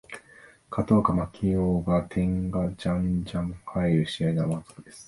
[0.71, 4.99] 勝とうが負けようが点がじゃんじゃん入る試合なら満足です